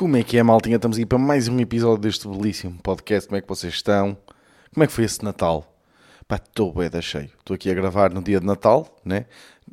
[0.00, 0.76] Como é que é, maltinha?
[0.76, 3.28] Estamos aqui para mais um episódio deste belíssimo podcast.
[3.28, 4.16] Como é que vocês estão?
[4.72, 5.76] Como é que foi esse Natal?
[6.26, 7.28] Pá, estou bem da cheio.
[7.38, 9.26] Estou aqui a gravar no dia de Natal, né?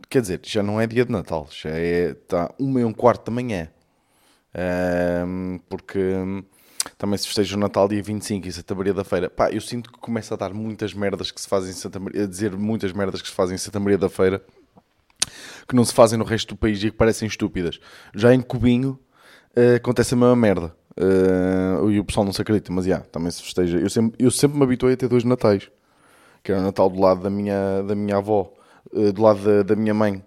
[0.09, 2.09] Quer dizer, já não é dia de Natal, já é.
[2.09, 3.69] Está uma e um quarto da manhã.
[4.53, 6.43] Ahm, porque hum,
[6.97, 9.29] também se festeja o Natal dia 25 em Santa Maria da Feira.
[9.29, 12.25] Pá, eu sinto que começa a dar muitas merdas que se fazem em Santa Maria,
[12.25, 14.43] a dizer muitas merdas que se fazem em Santa Maria da Feira
[15.67, 17.79] que não se fazem no resto do país e que parecem estúpidas.
[18.15, 18.99] Já em Cubinho
[19.75, 20.73] acontece a mesma merda.
[20.99, 23.77] Eh, e o pessoal não se acredita, mas já, também se festeja.
[23.77, 25.69] Eu sempre, eu sempre me habituei a ter dois natais.
[26.43, 28.51] Que era o Natal do lado da minha, da minha avó,
[28.93, 30.23] eh, do lado da, da minha mãe,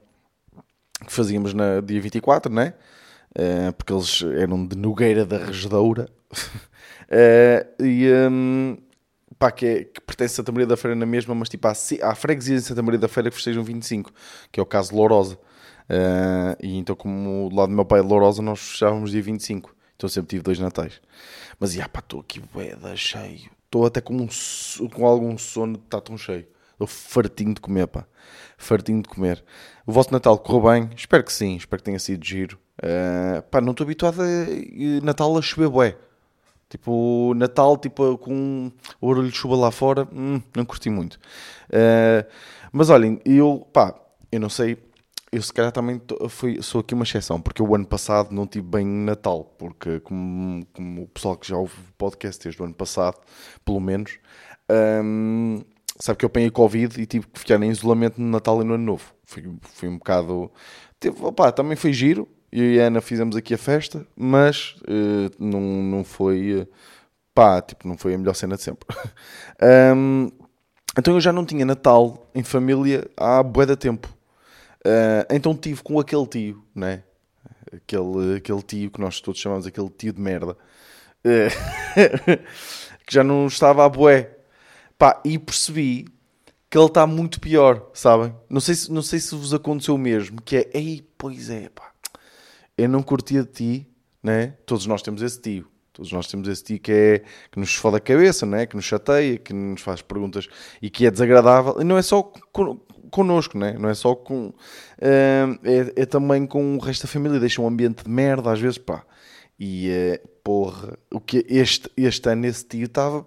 [1.06, 2.74] que fazíamos na dia 24, né?
[3.34, 6.08] Eh, porque eles eram de Nogueira da Regedoura.
[7.12, 8.78] Eh, e hum,
[9.36, 11.72] pá, que, é, que pertence a Santa Maria da Feira na mesma, mas tipo há,
[11.72, 14.12] há freguesia em Santa Maria da Feira que festejam 25,
[14.52, 15.36] que é o caso de Lourosa.
[15.90, 19.74] Eh, e então, como do lado do meu pai Lourosa, nós fechávamos dia 25.
[19.96, 21.00] Então sempre tive dois natais.
[21.58, 23.50] Mas, já pá, estou aqui bué da cheio.
[23.64, 24.28] Estou até com, um,
[24.88, 26.46] com algum sono de estar tão cheio.
[26.72, 28.06] Estou fartinho de comer, pá.
[28.56, 29.44] Fartinho de comer.
[29.84, 30.90] O vosso Natal correu bem?
[30.96, 31.56] Espero que sim.
[31.56, 32.58] Espero que tenha sido giro.
[32.80, 35.96] Eh, pá, não estou habituado a Natal a chover bué.
[36.68, 41.18] Tipo, Natal, tipo, com o barulho de chuva lá fora, hum, não curti muito.
[41.68, 42.24] Eh,
[42.72, 43.92] mas olhem, eu, pá,
[44.30, 44.78] eu não sei,
[45.32, 48.66] eu se calhar também fui, sou aqui uma exceção, porque o ano passado não tive
[48.66, 52.74] bem Natal, porque como, como o pessoal que já ouve o podcast desde o ano
[52.74, 53.16] passado,
[53.64, 54.18] pelo menos,
[55.04, 55.62] hum,
[55.98, 58.74] sabe que eu apanhei Covid e tive que ficar em isolamento no Natal e no
[58.74, 59.12] Ano Novo.
[59.24, 60.50] Fui, fui um bocado.
[60.98, 62.26] Teve, opá, também foi giro.
[62.50, 66.62] Eu e a Ana fizemos aqui a festa, mas eh, não, não foi.
[66.62, 66.66] eh,
[67.34, 68.86] pá, tipo, não foi a melhor cena de sempre.
[69.94, 70.30] Hum,
[70.98, 74.08] então eu já não tinha Natal em família há bué de tempo.
[74.84, 77.02] Ah, então tive com aquele tio, né?
[77.72, 80.56] Aquele, aquele tio que nós todos chamamos aquele tio de merda.
[81.24, 81.48] eh,
[83.06, 84.36] que já não estava a bué.
[84.98, 86.06] Pá, e percebi
[86.70, 88.34] que ele está muito pior, sabem?
[88.48, 91.90] Não sei, se, não sei se vos aconteceu mesmo, que é, ei, pois é, pá,
[92.76, 93.88] eu não curtia de ti,
[94.22, 94.54] né?
[94.66, 95.66] Todos nós temos esse tio.
[95.92, 97.18] Todos nós temos esse tio que é
[97.50, 98.64] que nos fode a cabeça, né?
[98.64, 100.48] que nos chateia, que nos faz perguntas
[100.80, 101.80] e que é desagradável.
[101.80, 102.32] E não é só
[103.10, 103.76] connosco, né?
[103.78, 104.52] não é só com.
[105.02, 107.40] ah, é, é também com o resto da família.
[107.40, 109.04] Deixa um ambiente de merda, às vezes, pá.
[109.58, 113.26] E eh, porra, o que este, este ano esse tio estava.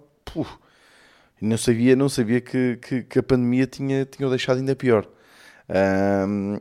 [1.40, 5.06] Não sabia, não sabia que, que, que a pandemia tinha, tinha deixado ainda pior.
[5.68, 6.58] Ahm,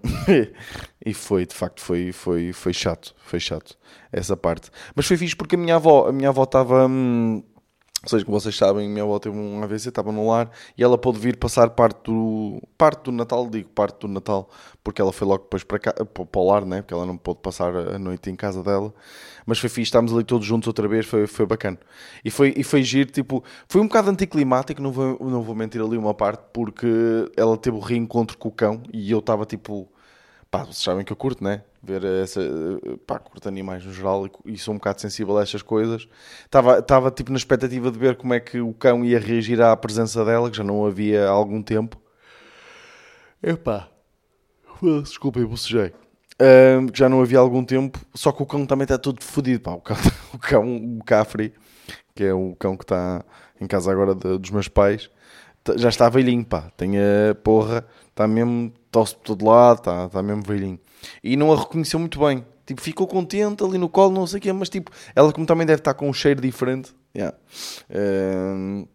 [1.05, 3.77] e foi, de facto, foi, foi, foi chato, foi chato
[4.11, 4.69] essa parte.
[4.95, 7.43] Mas foi fixe porque a minha avó, a minha avó estava, hum,
[8.03, 10.97] ou seja, como vocês sabem, minha avó teve um AVC, estava no lar e ela
[10.97, 14.49] pôde vir passar parte do, parte do Natal, digo parte do Natal,
[14.83, 16.81] porque ela foi logo depois para, cá, para o lar, né?
[16.81, 18.93] porque ela não pôde passar a noite em casa dela.
[19.45, 21.79] Mas foi fixe, estávamos ali todos juntos outra vez, foi, foi bacana.
[22.25, 25.81] E foi, e foi giro, tipo, foi um bocado anticlimático, não vou, não vou mentir
[25.81, 26.87] ali uma parte, porque
[27.37, 29.89] ela teve o reencontro com o cão e eu estava tipo,
[30.51, 31.63] pá, vocês sabem que eu curto, né?
[31.85, 32.39] Ver essa,
[33.05, 36.07] pá, curto animais no geral e, sou um bocado sensível a estas coisas.
[36.45, 39.75] Estava, estava tipo na expectativa de ver como é que o cão ia reagir à
[39.75, 41.97] presença dela, que já não havia há algum tempo.
[43.41, 43.89] Epá,
[45.03, 45.91] desculpem, bocejei.
[46.91, 49.61] Que já não havia há algum tempo, só que o cão também está todo fodido,
[49.61, 49.71] pá.
[49.73, 49.97] O cão,
[50.33, 51.53] o cão, o Cafri,
[52.15, 53.23] que é o cão que está
[53.59, 55.09] em casa agora de- dos meus pais,
[55.63, 56.71] tá- já está velhinho, pá.
[56.77, 60.79] Tem a porra, está mesmo, tosse por todo lado, está, está mesmo velhinho.
[61.23, 62.45] E não a reconheceu muito bem.
[62.65, 65.67] Tipo, ficou contente ali no colo, não sei o quê, mas tipo, ela como também
[65.67, 67.35] deve estar com um cheiro diferente, yeah.
[67.93, 68.85] Ahm,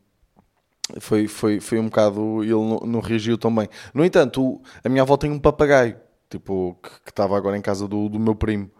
[1.00, 2.42] foi, foi, foi um bocado.
[2.42, 3.68] Ele não, não reagiu tão bem.
[3.92, 5.96] No entanto, o- a minha avó tem um papagaio,
[6.30, 8.70] tipo, que estava agora em casa do, do meu primo,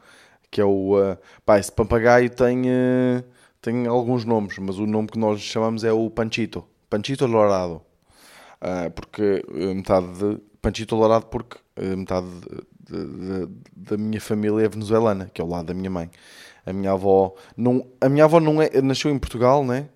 [0.51, 0.97] que é o.
[0.97, 3.23] ah, pá, esse papagaio tem, ah,
[3.61, 6.65] tem alguns nomes, mas o nome que nós chamamos é o Panchito.
[6.89, 7.83] Panchito Dourado.
[8.61, 10.41] Ah, porque ah, metade de.
[10.63, 11.59] Panchito Dourado, porque
[11.97, 15.91] metade de- de- de- da minha família é venezuelana, que é o lado da minha
[15.91, 16.11] mãe.
[16.67, 19.89] A minha avó não, a minha avó não é, nasceu em Portugal, né?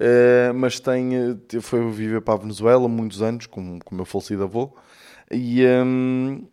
[0.00, 4.04] Uh, mas tem, uh, foi viver para a Venezuela muitos anos com, com o meu
[4.04, 4.72] falecido avô
[5.30, 6.46] e, um,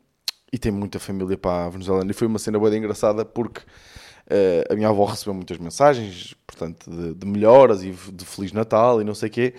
[0.52, 2.04] e tem muita família para a Venezuela.
[2.10, 6.90] E foi uma cena bem engraçada porque uh, a minha avó recebeu muitas mensagens, portanto,
[6.90, 9.54] de, de melhoras e de Feliz Natal e não sei o quê.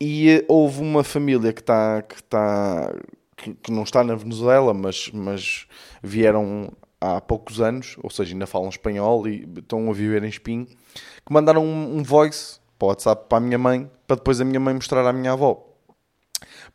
[0.00, 2.94] E uh, houve uma família que está que, tá,
[3.36, 5.66] que, que não está na Venezuela, mas, mas
[6.02, 10.66] vieram há poucos anos, ou seja, ainda falam espanhol e estão a viver em Espinho,
[10.66, 14.44] que mandaram um, um voice para o WhatsApp para a minha mãe, para depois a
[14.44, 15.64] minha mãe mostrar à minha avó.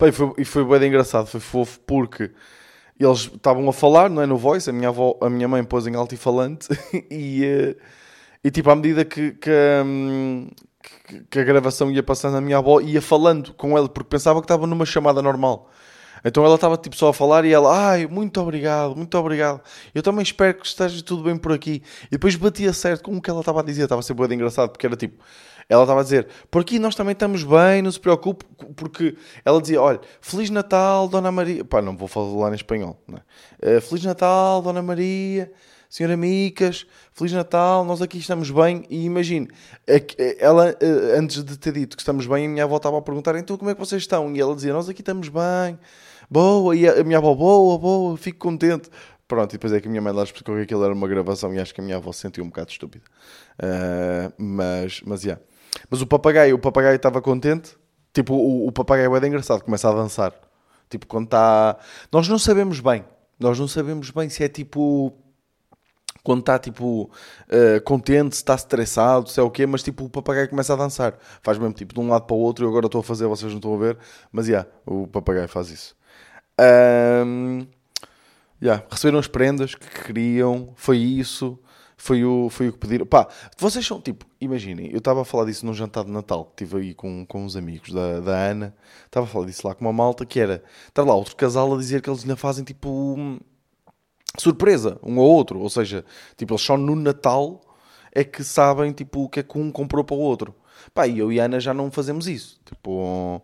[0.01, 2.31] E foi, e foi bem engraçado, foi fofo, porque
[3.00, 5.88] eles estavam a falar, não é, no voice, a minha, avó, a minha mãe pôs
[5.88, 6.67] em altifalante
[7.11, 7.75] e, eh,
[8.44, 9.35] E tipo, à medida que,
[9.85, 10.50] hum,
[11.07, 14.41] que- que a gravação ia passando, a minha avó ia falando com ela, porque pensava
[14.41, 15.69] que estava numa chamada normal.
[16.24, 19.62] Então ela estava tipo só a falar e ela, ai, muito obrigado, muito obrigado.
[19.94, 21.81] Eu também espero que esteja tudo bem por aqui.
[22.07, 24.33] E depois batia certo com o que ela estava a dizer, estava a ser boa
[24.33, 25.24] engraçado, porque era tipo,
[25.68, 28.45] ela estava a dizer, por aqui nós também estamos bem, não se preocupe,
[28.75, 31.63] porque ela dizia, olha, Feliz Natal, Dona Maria.
[31.63, 33.77] Pá, não vou falar em espanhol, é?
[33.77, 35.51] Eh, Feliz Natal, Dona Maria.
[35.92, 38.86] Senhora Micas, Feliz Natal, nós aqui estamos bem.
[38.92, 39.48] E imagine,
[39.89, 43.01] a- ela, eh, antes de ter dito que estamos bem, a minha avó estava a
[43.01, 44.31] perguntar: então como é que vocês estão?
[44.36, 45.80] E ela dizia: Nós aqui estamos bem,
[46.30, 46.76] boa.
[46.76, 48.90] E a minha avó: Boa, boa, fico contente.
[49.28, 51.54] Pronto, e depois é que a minha mãe lá explicou que aquilo era uma gravação
[51.54, 53.06] e acho que a minha avó se sentiu um bocado estúpida.
[53.60, 55.42] Ah, mas, mas, yeah.
[55.90, 57.78] mas o papagaio, o papagaio estava contente.
[58.12, 60.34] Tipo, o, o papagaio é engraçado, começa a dançar.
[60.90, 61.78] Tipo, quando está.
[62.12, 63.06] Nós não sabemos bem.
[63.40, 65.14] Nós não sabemos bem se é tipo
[66.24, 67.10] quando está tipo
[67.50, 70.76] eh, contente, se está estressado, se é o quê, mas tipo o papagaio começa a
[70.76, 72.66] dançar, faz mesmo tipo de um lado para o outro.
[72.66, 73.98] Eu agora estou a fazer, vocês não estão a ver,
[74.31, 75.96] mas yeah, o papagaio faz isso.
[76.59, 77.65] Ahm,
[78.61, 81.57] yeah, receberam as prendas que queriam, foi isso,
[81.95, 83.06] foi o, foi o que pediram.
[83.06, 83.27] Pá,
[83.57, 86.77] vocês são tipo, imaginem, eu estava a falar disso num jantar de Natal que tive
[86.77, 88.75] aí com, com uns amigos da, da Ana,
[89.06, 91.77] estava a falar disso lá com uma malta que era, está lá outro casal a
[91.77, 93.39] dizer que eles ainda fazem tipo
[94.38, 96.06] surpresa um ao outro, ou seja,
[96.38, 97.61] tipo, eles só no Natal
[98.11, 100.56] é que sabem tipo, o que é que um comprou para o outro.
[100.94, 102.59] Pá, e eu e a Ana já não fazemos isso.
[102.65, 103.41] Tipo,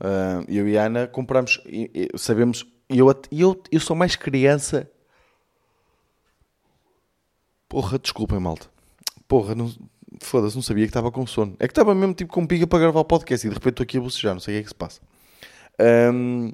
[0.00, 4.90] ah, eu e a Ana compramos, e- e sabemos, eu, eu, eu sou mais criança.
[7.68, 8.66] Porra, desculpem, malta.
[9.26, 9.72] Porra, não,
[10.20, 11.56] foda-se, não sabia que estava com sono.
[11.58, 13.84] É que estava mesmo tipo com piga para gravar o podcast e de repente estou
[13.84, 15.00] aqui a bocejar, não sei o que é que se passa.
[15.78, 16.52] Ahm,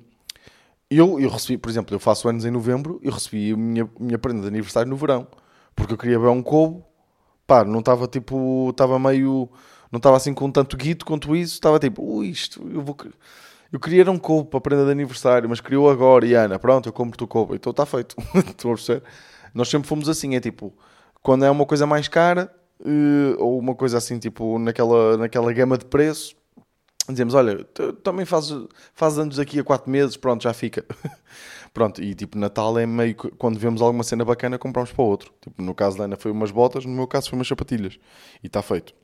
[0.91, 4.19] eu, eu recebi, por exemplo, eu faço anos em novembro, eu recebi a minha, minha
[4.19, 5.27] prenda de aniversário no verão,
[5.77, 6.85] porque eu queria ver um cobo,
[7.47, 9.49] pá, não estava tipo, estava meio,
[9.91, 12.97] não estava assim com tanto guito quanto isso, estava tipo, ui, isto, eu vou,
[13.73, 16.89] eu queria era um cobo para prenda de aniversário, mas queria agora, e Ana, pronto,
[16.89, 18.17] eu compro-te o então está feito,
[18.49, 19.03] estou a perceber?
[19.55, 20.73] Nós sempre fomos assim, é tipo,
[21.23, 22.53] quando é uma coisa mais cara,
[22.85, 26.37] eh, ou uma coisa assim, tipo, naquela, naquela gama de preço,
[27.09, 27.65] dizemos, olha,
[28.03, 30.85] também fazes faz anos daqui a 4 meses, pronto, já fica.
[31.75, 35.33] pronto, e tipo, Natal é meio que quando vemos alguma cena bacana, compramos para outro.
[35.41, 37.99] Tipo, no caso da Ana foi umas botas, no meu caso foi umas sapatilhas.
[38.43, 38.95] E está feito.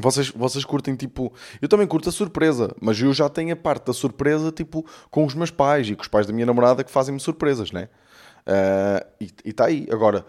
[0.00, 1.32] Vocês, vocês curtem tipo.
[1.60, 5.26] Eu também curto a surpresa, mas eu já tenho a parte da surpresa tipo com
[5.26, 7.88] os meus pais e com os pais da minha namorada que fazem-me surpresas, né?
[8.46, 9.86] Ah, e está aí.
[9.90, 10.24] Agora,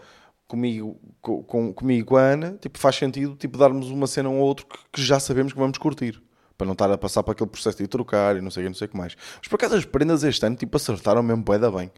[0.47, 4.37] comigo, com, com- comigo com a Ana, tipo, faz sentido tipo, darmos uma cena um
[4.39, 6.21] ao outro que, que já sabemos que vamos curtir.
[6.57, 8.87] Para não estar a passar para aquele processo de trocar e não sei não sei
[8.87, 9.15] o que mais.
[9.37, 11.89] Mas por acaso as prendas este ano, tipo, acertaram mesmo bué da bem.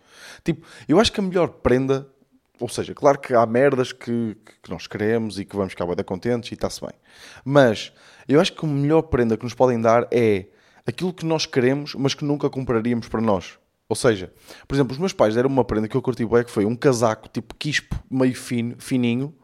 [0.43, 2.07] Tipo, eu acho que a melhor prenda,
[2.61, 6.03] ou seja, claro que há merdas que, que nós queremos e que vamos ficar da
[6.03, 6.93] contentes e está-se bem.
[7.43, 7.91] Mas
[8.27, 10.45] eu acho que a melhor prenda que nos podem dar é
[10.85, 13.57] aquilo que nós queremos, mas que nunca compraríamos para nós.
[13.89, 14.31] Ou seja,
[14.67, 16.75] por exemplo, os meus pais deram uma prenda que eu curti bué, que foi um
[16.75, 19.35] casaco tipo quispo, meio fino, fininho,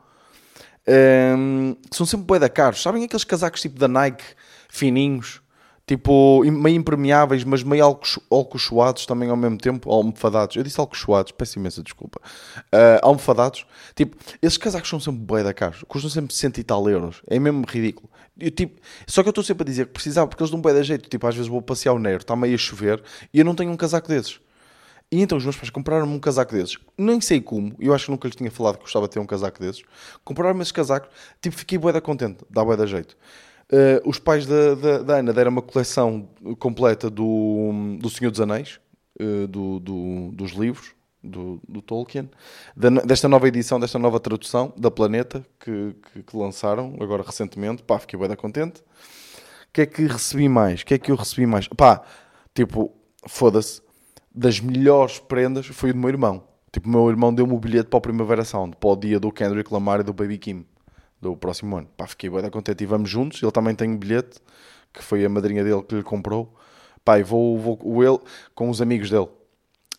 [0.87, 2.81] Hum, que são sempre bué da caros.
[2.81, 4.23] Sabem aqueles casacos tipo da Nike,
[4.69, 5.41] fininhos,
[5.87, 10.57] tipo meio impermeáveis, mas meio alcocho- alcochoados também ao mesmo tempo, almofadados.
[10.57, 12.19] Eu disse alcochoados, peço imensa desculpa.
[12.71, 13.65] Ah, almofadados.
[13.95, 15.83] Tipo, esses casacos são sempre bué da caros.
[15.87, 17.21] Custam sempre cento e tal euros.
[17.27, 18.09] É mesmo ridículo.
[18.39, 20.73] Eu, tipo, só que eu estou sempre a dizer que precisava, porque eles dão bué
[20.73, 21.09] da jeito.
[21.09, 23.01] Tipo, às vezes vou passear o Nero, está meio a chover,
[23.33, 24.39] e eu não tenho um casaco desses.
[25.09, 26.77] E então os meus pais compraram-me um casaco desses.
[26.97, 29.25] Nem sei como, eu acho que nunca lhes tinha falado que gostava de ter um
[29.25, 29.81] casaco desses.
[30.25, 31.09] Compraram-me esses casacos,
[31.41, 33.15] tipo, fiquei bué da contente, dá bué da jeito.
[33.71, 38.39] Eh, os pais da, da, da Ana deram uma coleção completa do, do Senhor dos
[38.39, 38.79] Anéis,
[39.19, 42.29] eh, do, do- dos livros do, do Tolkien,
[42.75, 47.83] da desta nova edição, desta nova tradução da Planeta que, que, que lançaram agora recentemente.
[47.83, 48.79] Pá, fiquei da contente.
[48.79, 50.81] O que é que recebi mais?
[50.81, 51.67] O que é que eu recebi mais?
[51.67, 52.01] Pá,
[52.55, 52.93] tipo,
[53.27, 53.81] foda-se.
[54.33, 56.43] Das melhores prendas foi o do meu irmão.
[56.71, 59.31] Tipo, o meu irmão deu-me o bilhete para o Primavera Sound, para o dia do
[59.31, 60.65] Kendrick Lamar e do Baby Kim,
[61.21, 61.87] do próximo ano.
[61.97, 62.83] Pá, fiquei bem contente.
[62.83, 63.41] E vamos juntos.
[63.41, 64.39] Ele também tem um bilhete,
[64.93, 66.53] que foi a madrinha dele que lhe comprou.
[67.03, 68.19] Pá, e vou, com ele,
[68.53, 69.29] com os amigos dele.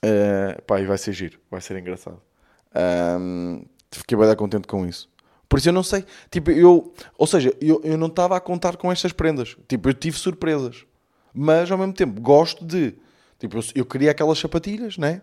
[0.02, 1.38] Eh, pá, e vai ser giro.
[1.50, 2.20] Vai ser engraçado.
[2.74, 5.08] Ahm, fiquei bem contente com isso.
[5.48, 6.04] Por isso eu não sei.
[6.30, 6.92] Tipo, eu...
[7.16, 9.56] Ou seja, eu, eu não estava a contar com estas prendas.
[9.66, 10.84] Tipo, eu tive surpresas.
[11.32, 12.94] Mas, ao mesmo tempo, gosto de...
[13.38, 15.22] Tipo, eu, eu queria aquelas sapatilhas, né?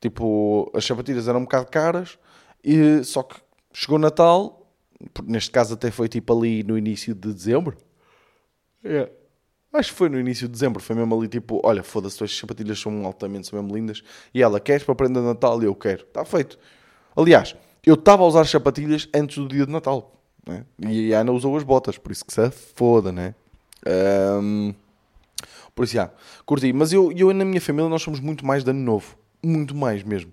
[0.00, 2.18] Tipo, as sapatilhas eram um bocado caras.
[2.62, 3.36] E, só que
[3.72, 4.63] chegou Natal.
[5.24, 7.76] Neste caso até foi tipo ali no início de dezembro.
[8.82, 9.10] É.
[9.72, 12.78] Acho que foi no início de dezembro, foi mesmo ali tipo, olha, foda-se, as sapatilhas
[12.78, 14.02] são altamente, são mesmo lindas.
[14.32, 15.60] E ela, queres para prenda de Natal?
[15.60, 16.04] E eu quero.
[16.04, 16.56] Está feito.
[17.16, 20.22] Aliás, eu estava a usar as sapatilhas antes do dia de Natal.
[20.46, 20.64] Né?
[20.78, 23.34] E a Ana usou as botas, por isso que se foda, né?
[24.40, 24.72] Um,
[25.74, 26.10] por isso, já,
[26.46, 26.72] curti.
[26.72, 29.16] Mas eu, eu e na minha família nós somos muito mais de ano novo.
[29.42, 30.32] Muito mais mesmo.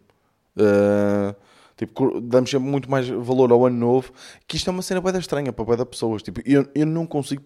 [0.56, 1.36] Uh,
[1.86, 4.14] tipo, damos sempre muito mais valor ao ano novo.
[4.48, 6.22] Que isto é uma cena bem estranha para das pessoas.
[6.22, 7.44] Tipo, eu, eu não consigo...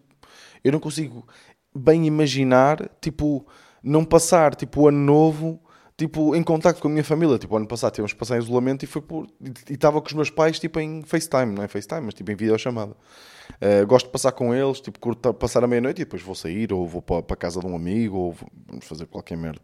[0.64, 1.26] Eu não consigo
[1.76, 3.46] bem imaginar, tipo,
[3.84, 5.62] não passar, tipo, o ano novo
[5.98, 7.38] tipo, em contato com a minha família.
[7.38, 9.28] Tipo, ano passado tivemos que passar em isolamento e foi por.
[9.70, 12.36] E estava com os meus pais, tipo, em FaceTime, não é FaceTime, mas tipo em
[12.36, 12.96] videochamada.
[13.62, 16.74] Uh, gosto de passar com eles, tipo, curto passar a meia-noite e depois vou sair,
[16.74, 19.62] ou vou para, para a casa de um amigo, ou vou, vamos fazer qualquer merda.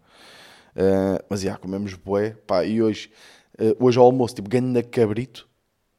[0.76, 3.12] Uh, mas, já, yeah, comemos bué, pá, e hoje,
[3.60, 5.48] uh, hoje ao almoço, tipo, ganho cabrito,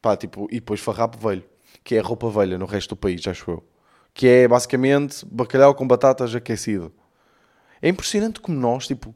[0.01, 1.43] pá, tipo, e depois farrapo velho,
[1.83, 3.63] que é roupa velha no resto do país, acho eu.
[4.13, 6.93] Que é, basicamente, bacalhau com batatas aquecido.
[7.81, 9.15] É impressionante como nós, tipo,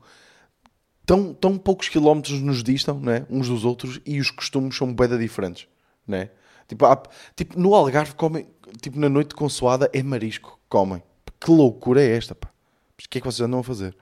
[1.06, 3.26] tão, tão poucos quilómetros nos distam, né?
[3.30, 5.68] uns dos outros, e os costumes são bem diferentes,
[6.06, 6.30] né?
[6.68, 7.02] Tipo, há,
[7.36, 8.46] tipo, no Algarve comem,
[8.82, 11.02] tipo, na noite consoada é marisco, comem.
[11.40, 12.50] Que loucura é esta, pá?
[12.50, 13.96] O que é que vocês andam a fazer?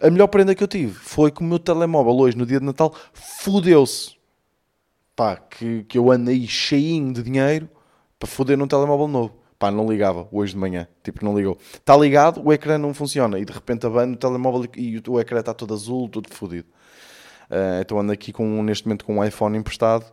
[0.00, 2.66] A melhor prenda que eu tive foi que o meu telemóvel hoje, no dia de
[2.66, 4.16] Natal, fodeu-se.
[5.14, 7.68] Pá, que, que eu ando aí cheinho de dinheiro
[8.18, 9.34] para foder num telemóvel novo.
[9.58, 10.86] Pá, não ligava hoje de manhã.
[11.02, 11.58] Tipo, não ligou.
[11.74, 13.38] Está ligado, o ecrã não funciona.
[13.38, 16.68] E de repente abano o telemóvel e o ecrã está todo azul, todo fodido.
[17.50, 20.04] Uh, então ando aqui com, neste momento com um iPhone emprestado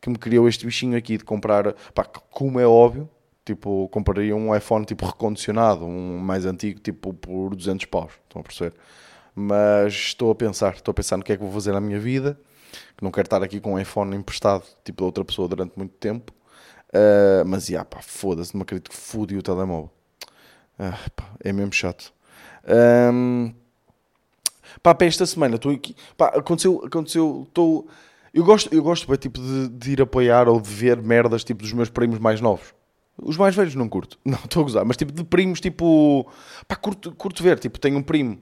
[0.00, 1.72] que me criou este bichinho aqui de comprar.
[1.94, 3.08] Pá, como é óbvio,
[3.44, 8.12] tipo, compraria um iPhone tipo recondicionado, um mais antigo, tipo por 200 paus.
[8.24, 8.74] Estão a perceber?
[9.34, 11.98] Mas estou a pensar, estou a pensar no que é que vou fazer na minha
[11.98, 12.38] vida.
[12.96, 15.94] Que não quero estar aqui com um iPhone emprestado, tipo, de outra pessoa durante muito
[15.94, 16.32] tempo.
[16.88, 19.90] Uh, mas, yeah, pá, foda-se, não acredito que fudi o telemóvel.
[20.78, 22.12] Uh, pá, é mesmo chato.
[23.12, 23.52] Um,
[24.82, 25.96] pá, para esta semana, estou aqui.
[26.16, 27.88] Pá, aconteceu, aconteceu, estou...
[28.32, 31.72] Eu gosto, eu gosto tipo, de, de, ir apoiar ou de ver merdas tipo, dos
[31.72, 32.74] meus primos mais novos.
[33.18, 34.18] Os mais velhos não curto.
[34.24, 34.84] Não, estou a gozar.
[34.86, 36.26] Mas tipo, de primos, tipo...
[36.66, 37.58] Pá, curto, curto ver.
[37.58, 38.40] Tipo, tenho um primo,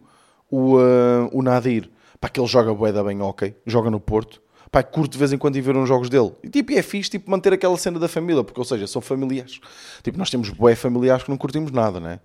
[0.51, 1.91] o, uh, o Nadir.
[2.21, 3.57] Pá, que ele joga boeda bem ok.
[3.67, 6.33] Joga no Porto pá, curto de vez em quando ir ver uns jogos dele.
[6.43, 9.61] E tipo, é fixe tipo, manter aquela cena da família, porque, ou seja, são familiares.
[10.03, 12.21] Tipo, nós temos bué familiares que não curtimos nada, né?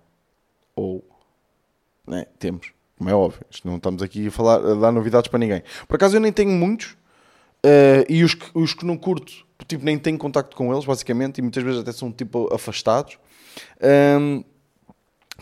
[0.74, 1.04] Ou,
[2.06, 2.26] né?
[2.38, 3.40] Temos, como é óbvio.
[3.64, 5.62] Não estamos aqui a, falar, a dar novidades para ninguém.
[5.88, 6.92] Por acaso eu nem tenho muitos,
[7.64, 9.32] uh, e os que, os que não curto,
[9.66, 13.18] tipo, nem tenho contacto com eles, basicamente, e muitas vezes até são, tipo, afastados.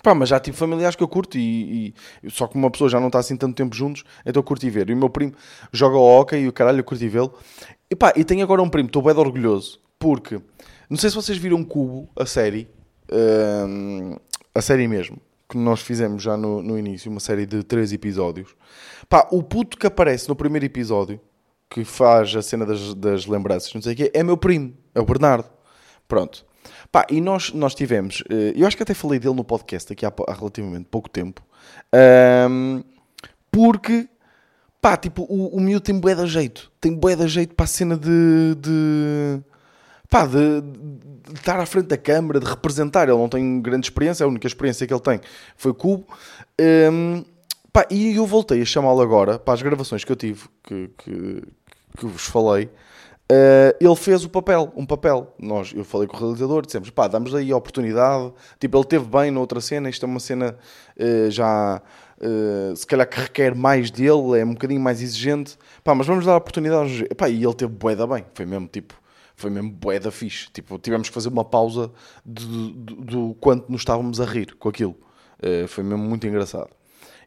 [0.04, 3.00] Pá, mas já tive familiares que eu curto e, e, só que uma pessoa já
[3.00, 4.90] não está assim tanto tempo juntos, então eu curti ver.
[4.90, 5.32] E o meu primo
[5.72, 7.32] joga ao hockey e o caralho eu curti vê-lo.
[7.90, 10.38] E pá, e tenho agora um primo, estou bem orgulhoso, porque
[10.90, 12.68] não sei se vocês viram Cubo, a série,
[13.10, 14.14] hum,
[14.54, 15.16] a série mesmo,
[15.48, 18.54] que nós fizemos já no, no início, uma série de três episódios.
[19.08, 21.18] Pá, o puto que aparece no primeiro episódio,
[21.70, 25.00] que faz a cena das, das lembranças, não sei o quê, é meu primo, é
[25.00, 25.48] o Bernardo.
[26.06, 26.44] Pronto.
[26.90, 30.06] Pá, e nós, nós tivemos, eh, eu acho que até falei dele no podcast aqui
[30.06, 31.42] há, há relativamente pouco tempo,
[32.50, 32.82] um,
[33.50, 34.08] porque,
[34.80, 37.68] pá, tipo, o, o miúdo tem bué de jeito, tem bué de jeito para a
[37.68, 39.40] cena de, de
[40.08, 44.24] pá, de, de, estar à frente da câmara, de representar, ele não tem grande experiência,
[44.24, 45.20] a única experiência que ele tem
[45.56, 46.06] foi Cubo,
[46.92, 47.24] um,
[47.72, 51.42] pá, e eu voltei a chamá-lo agora, para as gravações que eu tive, que, que,
[51.98, 52.70] que vos falei,
[53.24, 55.34] Uh, ele fez o papel, um papel.
[55.38, 58.32] Nós, eu falei com o realizador, dissemos, pá, damos aí a oportunidade.
[58.60, 59.88] Tipo, ele teve bem noutra cena.
[59.88, 60.56] Isto é uma cena
[60.98, 61.80] uh, já,
[62.18, 65.56] uh, se calhar, que requer mais dele, é um bocadinho mais exigente.
[65.82, 67.06] Pá, mas vamos dar a oportunidade.
[67.16, 68.26] Pá, e ele teve boeda bem.
[68.34, 68.94] Foi mesmo tipo,
[69.34, 70.50] foi mesmo boeda fixe.
[70.52, 71.90] Tipo, tivemos que fazer uma pausa
[72.24, 74.96] do, do, do quanto nos estávamos a rir com aquilo.
[75.68, 76.68] foi mesmo muito engraçado.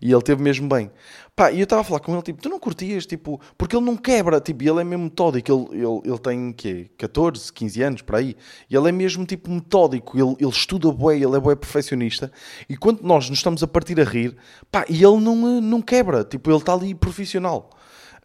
[0.01, 0.91] E ele teve mesmo bem.
[1.37, 3.85] Pá, e eu estava a falar com ele, tipo, tu não curtias, tipo, porque ele
[3.85, 8.01] não quebra, tipo, ele é mesmo metódico, ele, ele, ele tem, quê, 14, 15 anos,
[8.01, 8.35] para aí,
[8.67, 12.31] e ele é mesmo, tipo, metódico, ele, ele estuda bué, ele é bué perfeccionista,
[12.67, 14.35] e quando nós nos estamos a partir a rir,
[14.71, 17.69] pá, e ele não, não quebra, tipo, ele está ali profissional,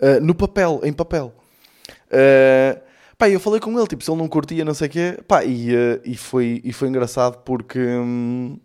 [0.00, 1.34] uh, no papel, em papel.
[2.06, 2.80] Uh,
[3.18, 5.44] pá, eu falei com ele, tipo, se ele não curtia, não sei o quê, pá,
[5.44, 7.78] e, uh, e, foi, e foi engraçado porque...
[7.78, 8.58] Hum,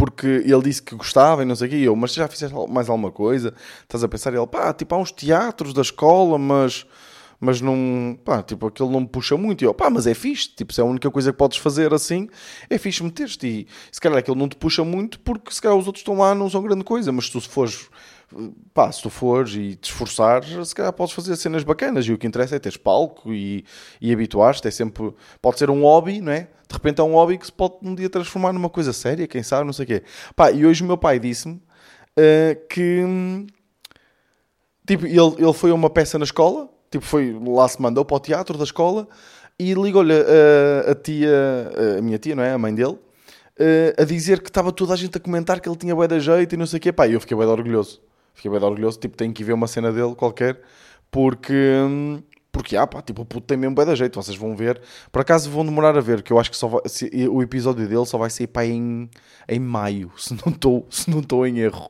[0.00, 2.56] porque ele disse que gostava e não sei o quê, e eu, mas já fizeste
[2.70, 3.52] mais alguma coisa?
[3.82, 4.32] Estás a pensar?
[4.32, 6.86] E ele, pá, tipo, há uns teatros da escola, mas,
[7.38, 9.62] mas não, pá, tipo, aquilo não me puxa muito.
[9.62, 11.92] E eu, pá, mas é fixe, tipo, se é a única coisa que podes fazer
[11.92, 12.30] assim,
[12.70, 13.46] é fixe meter-te.
[13.46, 16.34] E se calhar aquilo não te puxa muito, porque se calhar os outros estão lá
[16.34, 17.90] não são grande coisa, mas se tu fores
[18.72, 22.16] pá, se tu fores e te esforçares, se calhar podes fazer cenas bacanas e o
[22.16, 23.66] que interessa é teres palco e,
[24.00, 24.66] e habituar-te.
[24.66, 26.48] É sempre, pode ser um hobby, não é?
[26.70, 29.42] De repente é um hobby que se pode um dia transformar numa coisa séria, quem
[29.42, 30.02] sabe, não sei o quê.
[30.36, 33.02] Pá, e hoje o meu pai disse-me uh, que,
[34.86, 38.16] tipo, ele, ele foi a uma peça na escola, tipo, foi lá se mandou para
[38.16, 39.08] o teatro da escola
[39.58, 42.52] e ligou-lhe a, a tia, a minha tia, não é?
[42.52, 42.96] A mãe dele,
[43.98, 46.54] a dizer que estava toda a gente a comentar que ele tinha bué da jeito
[46.54, 46.92] e não sei o quê.
[46.92, 48.00] Pá, e eu fiquei bué orgulhoso.
[48.32, 50.60] Fiquei bué orgulhoso, tipo, tenho que ver uma cena dele qualquer,
[51.10, 51.52] porque...
[52.52, 54.80] Porque, ah pá, tipo, o puto tem mesmo bué da jeito, vocês vão ver.
[55.12, 57.86] Por acaso vão demorar a ver, que eu acho que só vai, se, o episódio
[57.86, 59.08] dele só vai sair pá, em,
[59.48, 60.36] em maio, se
[61.08, 61.88] não estou em erro.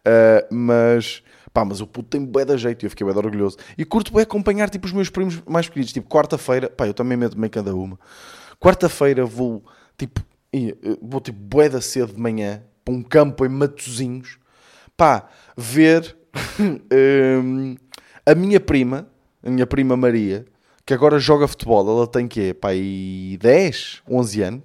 [0.00, 3.56] Uh, mas, pá, mas o puto tem bué da jeito e eu fiquei de orgulhoso.
[3.78, 5.92] E curto bué acompanhar, tipo, os meus primos mais queridos.
[5.92, 7.98] Tipo, quarta-feira, pá, eu também meto meio cada uma.
[8.58, 9.64] Quarta-feira vou,
[9.96, 10.20] tipo,
[11.00, 14.38] vou, tipo, bué da cedo de manhã, para um campo em Matozinhos,
[14.96, 16.16] pá, ver
[16.60, 17.76] um,
[18.26, 19.06] a minha prima
[19.42, 20.44] a minha prima Maria,
[20.84, 24.62] que agora joga futebol, ela tem que pá, aí 10, 11 anos,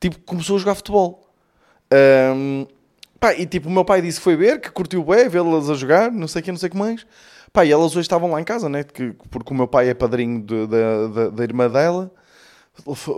[0.00, 1.28] tipo, começou a jogar futebol.
[2.34, 2.66] Um,
[3.20, 6.10] pá, e tipo, o meu pai disse foi ver, que curtiu bem, vê-las a jogar,
[6.10, 7.06] não sei o que, não sei o que mais.
[7.52, 8.82] Pá, e elas hoje estavam lá em casa, né?
[8.82, 12.10] Que, porque o meu pai é padrinho de, da, da, da, irmã dela.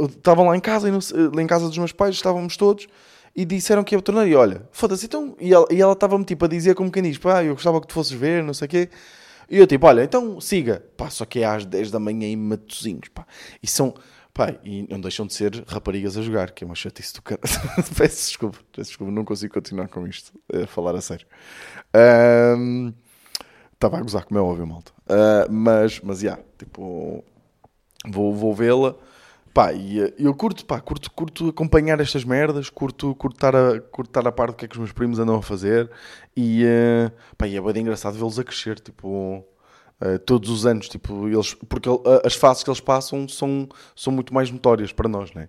[0.08, 2.88] Estavam lá em casa, lá em casa dos meus pais, estávamos todos.
[3.36, 4.26] E disseram que ia tornar.
[4.26, 5.36] E olha, foda-se, então.
[5.40, 8.12] E ela estava-me tipo a dizer como quem diz: pá, eu gostava que tu fosses
[8.12, 8.88] ver, não sei o quê.
[9.48, 10.84] E eu tipo, olha, então siga.
[10.96, 13.26] Pá, só que é às 10 da manhã em Matozinhos, pá.
[13.62, 13.94] E são,
[14.32, 17.40] pá, e não deixam de ser raparigas a jogar, que é uma chatice do cara.
[17.96, 21.26] peço desculpa, peço desculpa, não consigo continuar com isto, a falar a sério.
[23.72, 24.92] Estava um, a gozar, como é óbvio, malta.
[25.06, 27.24] Uh, mas, mas, já, yeah, tipo,
[28.06, 28.96] vou, vou vê-la.
[29.54, 34.46] Pá, e eu curto, pá, curto, curto acompanhar estas merdas, curto, estar a, estar a
[34.46, 35.88] do que é que os meus primos andam a fazer
[36.37, 39.44] e, uh, pá, e é bem engraçado vê-los a crescer, tipo,
[40.02, 44.12] uh, todos os anos, tipo, eles, porque uh, as fases que eles passam são, são
[44.12, 45.49] muito mais notórias para nós, né?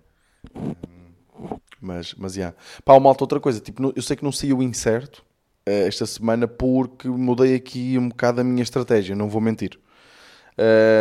[1.81, 2.55] Mas, mas, yeah.
[2.85, 5.25] Pá, uma alta outra coisa, tipo, eu sei que não saiu incerto
[5.65, 9.79] esta semana porque mudei aqui um bocado a minha estratégia, não vou mentir.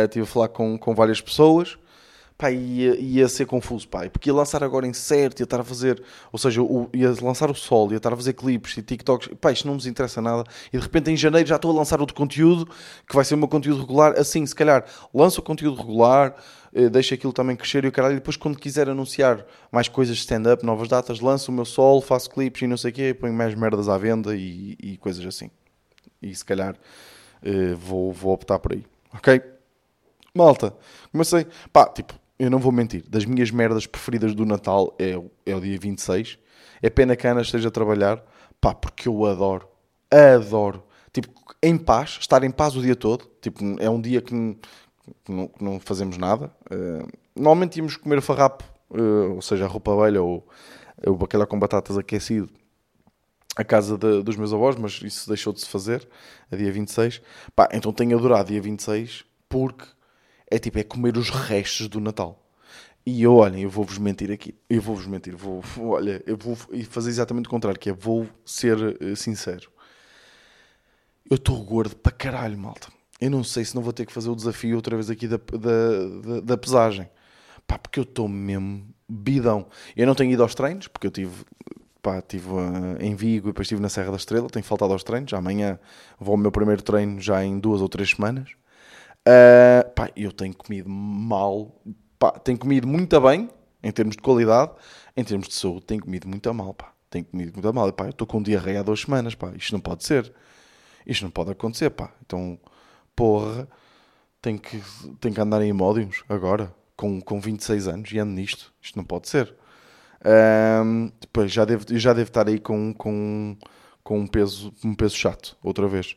[0.05, 1.77] estive a falar com, com várias pessoas
[2.37, 5.63] pá, ia, ia ser confuso, pá, porque ia lançar agora em certo, ia estar a
[5.63, 9.29] fazer, ou seja, o, ia lançar o sol, ia estar a fazer clipes e TikToks,
[9.39, 12.01] pá, isto não nos interessa nada, e de repente em janeiro já estou a lançar
[12.01, 12.67] outro conteúdo,
[13.07, 16.35] que vai ser o meu conteúdo regular, assim, se calhar, lanço o conteúdo regular,
[16.73, 20.17] eh, deixo aquilo também crescer e o caralho, e depois quando quiser anunciar mais coisas
[20.17, 23.13] de stand-up, novas datas, lanço o meu sol, faço clipes e não sei o quê,
[23.13, 25.49] ponho mais merdas à venda e, e coisas assim.
[26.21, 26.75] E se calhar
[27.41, 29.41] eh, vou, vou optar por aí, ok?
[30.33, 30.75] Malta,
[31.13, 35.11] comecei, pá, tipo, eu não vou mentir, das minhas merdas preferidas do Natal é,
[35.45, 36.37] é o dia 26.
[36.81, 38.23] É pena que a Ana esteja a trabalhar,
[38.59, 39.67] pá, porque eu adoro,
[40.11, 41.29] adoro, tipo,
[41.63, 43.25] em paz, estar em paz o dia todo.
[43.41, 44.53] Tipo, é um dia que não,
[45.23, 46.51] que não, que não fazemos nada.
[46.69, 50.45] Uh, normalmente íamos comer farrapo, uh, ou seja, a roupa velha ou
[51.07, 52.49] o bacalhau com batatas aquecido
[53.55, 56.07] a casa de, dos meus avós, mas isso deixou de se fazer
[56.51, 57.21] a dia 26.
[57.55, 59.85] Pá, então tenho adorado dia 26 porque
[60.55, 62.41] é tipo, é comer os restos do Natal.
[63.05, 64.55] E eu, olhem, eu vou-vos mentir aqui.
[64.69, 65.35] Eu vou-vos mentir.
[65.35, 66.55] Vou, olha, eu vou
[66.89, 69.69] fazer exatamente o contrário, que é, vou ser uh, sincero.
[71.29, 72.87] Eu estou gordo para caralho, malta.
[73.19, 75.37] Eu não sei se não vou ter que fazer o desafio outra vez aqui da,
[75.37, 77.09] da, da, da pesagem.
[77.67, 79.67] Pá, porque eu estou mesmo bidão.
[79.95, 81.45] Eu não tenho ido aos treinos, porque eu tive,
[82.01, 84.49] pá, tive uh, em Vigo e depois estive na Serra da Estrela.
[84.49, 85.31] Tenho faltado aos treinos.
[85.33, 85.79] Amanhã
[86.19, 88.49] vou ao meu primeiro treino já em duas ou três semanas.
[89.27, 91.81] Uh, pá, eu tenho comido mal,
[92.19, 93.49] pá, tenho comido muito bem,
[93.81, 94.71] em termos de qualidade,
[95.17, 96.91] em termos de saúde, tenho comido muito mal, pá.
[97.09, 98.05] Tenho comido muito mal, pá.
[98.05, 99.51] Eu estou com diarreia há duas semanas, pá.
[99.55, 100.31] Isto não pode ser.
[101.05, 102.11] Isto não pode acontecer, pá.
[102.25, 102.59] Então,
[103.15, 103.67] porra,
[104.41, 104.81] tenho que,
[105.19, 108.73] tenho que andar em módios agora, com, com 26 anos, e ando nisto.
[108.81, 109.55] Isto não pode ser.
[110.83, 113.55] Um, depois, já devo, já devo estar aí com, com,
[114.05, 116.15] com um, peso, um peso chato, outra vez.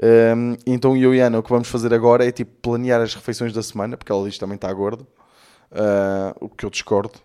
[0.00, 3.52] Um, então eu e Ana, o que vamos fazer agora é tipo planear as refeições
[3.52, 7.18] da semana, porque ela diz que também está gorda, uh, o que eu discordo.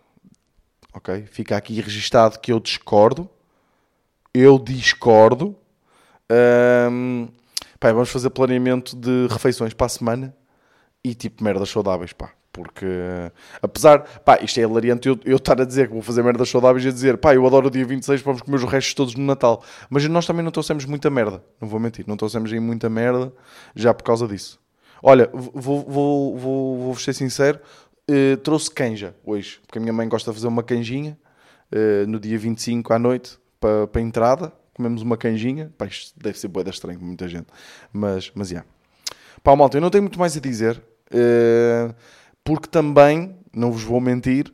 [0.95, 1.27] Ok?
[1.27, 3.29] Fica aqui registado que eu discordo.
[4.33, 5.55] Eu discordo.
[6.91, 7.27] Um,
[7.79, 10.35] pá, vamos fazer planeamento de refeições para a semana
[11.03, 12.31] e tipo merdas saudáveis, pá.
[12.61, 12.85] Porque,
[13.61, 16.83] apesar, pá, isto é hilariante eu, eu estar a dizer que vou fazer merdas saudáveis
[16.83, 19.23] e a dizer, pá, eu adoro o dia 26, vamos comer os restos todos no
[19.23, 19.63] Natal.
[19.89, 23.31] Mas nós também não trouxemos muita merda, não vou mentir, não trouxemos aí muita merda
[23.73, 24.59] já por causa disso.
[25.01, 27.61] Olha, vou, vou, vou, vou ser sincero,
[28.11, 31.17] uh, trouxe canja hoje, porque a minha mãe gosta de fazer uma canjinha
[31.71, 34.53] uh, no dia 25 à noite para, para a entrada.
[34.73, 37.47] Comemos uma canjinha, pá, isto deve ser boa da estranho muita gente,
[37.93, 38.51] mas, mas.
[38.51, 38.67] Yeah.
[39.41, 40.81] Pá, malta, eu não tenho muito mais a dizer.
[41.11, 41.93] Uh,
[42.43, 44.53] porque também, não vos vou mentir,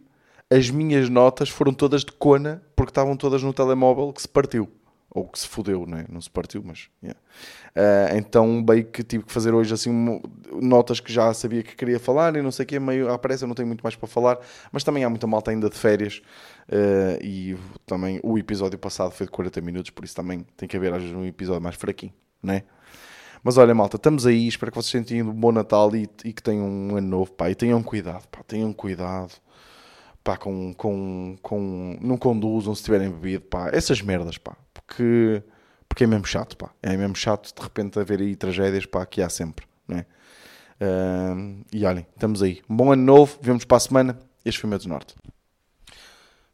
[0.50, 4.70] as minhas notas foram todas de cona porque estavam todas no telemóvel que se partiu.
[5.10, 6.06] Ou que se fodeu, né?
[6.10, 6.90] não se partiu, mas.
[7.02, 7.18] Yeah.
[7.76, 10.22] Uh, então, bem que tive que fazer hoje assim
[10.62, 13.48] notas que já sabia que queria falar e não sei o que, meio à pressa,
[13.48, 14.38] não tenho muito mais para falar,
[14.74, 16.22] mas também há muita malta ainda de férias
[16.70, 20.76] uh, e também o episódio passado foi de 40 minutos, por isso também tem que
[20.76, 22.64] haver às vezes um episódio mais fraquinho, né?
[23.46, 26.42] Mas olha, malta, estamos aí, espero que vocês tenham um bom Natal e, e que
[26.42, 29.34] tenham um ano novo, pá, e tenham cuidado, pá, tenham cuidado
[30.24, 35.44] pá, com, com, com, não conduzam se tiverem bebido, pá, essas merdas, pá, porque,
[35.88, 39.22] porque é mesmo chato, pá, é mesmo chato de repente haver aí tragédias, pá, que
[39.22, 40.08] há sempre, né?
[40.82, 42.64] Uh, e olhem, estamos aí.
[42.68, 44.20] Um bom ano novo, vemos para a semana.
[44.44, 45.14] Este foi o meu Norte.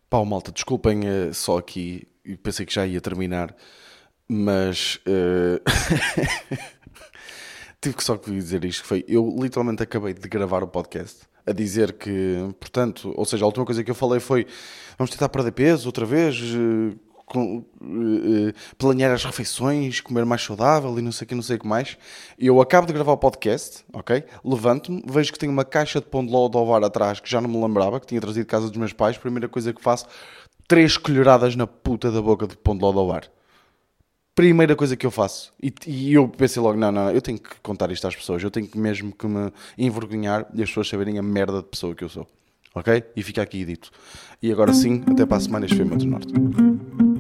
[0.10, 2.06] Pá, malta, desculpem uh, só aqui,
[2.44, 3.56] pensei que já ia terminar,
[4.28, 5.62] mas uh...
[7.82, 11.52] tive que só dizer isto, que foi, eu literalmente acabei de gravar o podcast a
[11.52, 14.46] dizer que, portanto, ou seja, a última coisa que eu falei foi
[15.00, 21.00] vamos tentar perder peso outra vez, uh, com, uh, planear as refeições, comer mais saudável
[21.00, 21.98] e não sei o que, não sei o que mais.
[22.38, 24.24] Eu acabo de gravar o podcast, ok?
[24.46, 27.42] Levanto-me, vejo que tenho uma caixa de pão de ló de ovar atrás que já
[27.42, 29.18] não me lembrava, que tinha trazido de casa dos meus pais.
[29.18, 30.06] Primeira coisa que faço,
[30.68, 33.32] três colheradas na puta da boca de pão de ló de ovar
[34.42, 35.54] primeira coisa que eu faço.
[35.62, 38.50] E, e, eu pensei logo, não, não, eu tenho que contar isto às pessoas, eu
[38.50, 42.04] tenho que mesmo que me envergonhar e as pessoas saberem a merda de pessoa que
[42.04, 42.28] eu sou.
[42.74, 43.04] Ok?
[43.16, 43.92] E fica aqui dito.
[44.42, 47.11] E agora sim, até para a semana, este foi o Norte.